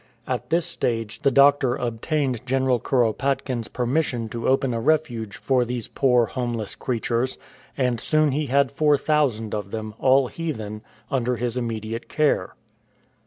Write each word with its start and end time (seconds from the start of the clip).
At 0.25 0.49
this 0.49 0.65
stage 0.65 1.21
the 1.21 1.29
doctor 1.29 1.75
obtained 1.75 2.43
General 2.47 2.79
Kuropatkin's 2.79 3.69
96 3.69 3.71
BATTLE 3.71 3.83
OF 3.83 3.89
LIAO 3.89 3.89
YANG 3.91 3.93
permission 3.93 4.29
to 4.29 4.47
open 4.47 4.73
a 4.73 4.79
refuge 4.81 5.37
for 5.37 5.63
these 5.63 5.87
poor 5.89 6.25
homeless 6.25 6.73
creatures, 6.73 7.37
and 7.77 7.99
soon 8.01 8.31
he 8.31 8.47
had 8.47 8.71
four 8.71 8.97
thousand 8.97 9.53
of 9.53 9.69
them, 9.69 9.93
all 9.99 10.25
heathen, 10.29 10.81
under 11.11 11.35
his 11.35 11.55
immediate 11.55 12.09
care. 12.09 12.55